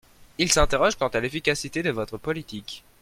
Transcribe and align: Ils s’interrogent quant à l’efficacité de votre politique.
Ils 0.39 0.51
s’interrogent 0.51 0.95
quant 0.97 1.09
à 1.09 1.19
l’efficacité 1.19 1.83
de 1.83 1.91
votre 1.91 2.17
politique. 2.17 2.83